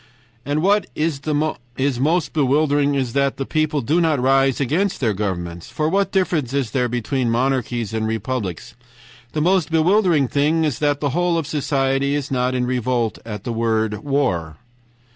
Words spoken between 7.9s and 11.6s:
AND REPUBLICS? THE MOST BEWILDERING THING IS THAT THE WHOLE OF